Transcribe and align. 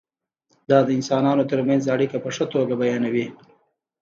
دا 0.69 0.79
د 0.87 0.89
انسانانو 0.97 1.43
ترمنځ 1.51 1.83
اړیکه 1.95 2.17
په 2.23 2.29
ښه 2.35 2.45
توګه 2.53 2.73
بیانوي. 2.81 3.27